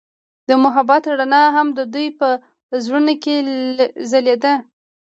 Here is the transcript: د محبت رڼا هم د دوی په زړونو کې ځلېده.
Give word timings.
د 0.47 0.49
محبت 0.63 1.03
رڼا 1.19 1.43
هم 1.55 1.67
د 1.77 1.79
دوی 1.93 2.07
په 2.19 2.27
زړونو 2.83 3.13
کې 3.23 3.35
ځلېده. 4.09 4.53